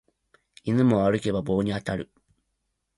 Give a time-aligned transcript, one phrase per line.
[0.63, 2.11] 犬も歩けば棒に当たる